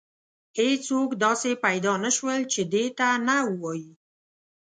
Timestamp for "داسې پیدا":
1.25-1.93